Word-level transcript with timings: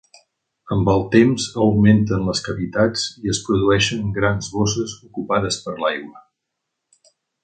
Amb 0.75 0.87
el 0.93 1.01
temps 1.15 1.43
augmenten 1.65 2.23
les 2.29 2.41
cavitats 2.47 3.03
i 3.27 3.31
es 3.33 3.41
produeixen 3.49 4.09
grans 4.19 4.49
bosses 4.55 4.97
ocupades 5.11 5.61
per 5.67 5.77
l'aigua. 5.85 6.25